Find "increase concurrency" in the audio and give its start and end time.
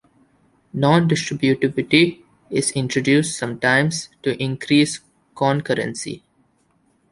4.41-6.23